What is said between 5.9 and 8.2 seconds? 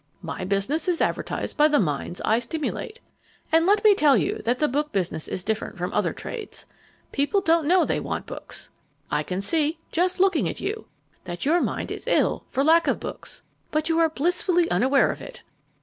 other trades. People don't know they